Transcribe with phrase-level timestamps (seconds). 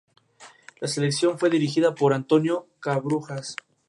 [0.81, 3.55] La selección fue dirigida por Antonio Cabrujas.